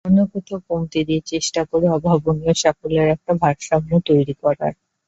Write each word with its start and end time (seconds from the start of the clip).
অন্য 0.05 0.19
কোথাও 0.33 0.59
কমতি 0.67 0.99
দিয়ে 1.07 1.21
চেষ্টা 1.31 1.61
করে 1.69 1.85
অভাবনীয় 1.97 2.53
সাফল্যের 2.61 3.07
একটা 3.15 3.31
ভারসাম্য 3.43 3.91
তৈরি 4.09 4.33
করার। 4.43 4.73